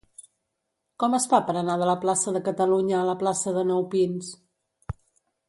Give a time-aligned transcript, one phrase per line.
[1.03, 3.87] Com es fa per anar de la plaça de Catalunya a la plaça de Nou
[3.95, 4.33] Pins?